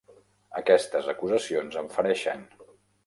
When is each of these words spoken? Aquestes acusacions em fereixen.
Aquestes 0.61 1.09
acusacions 1.13 1.77
em 1.83 1.91
fereixen. 1.99 2.43